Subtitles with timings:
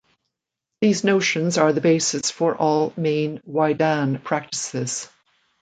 [0.79, 5.07] These notions are the basis for all main "waidan" practices.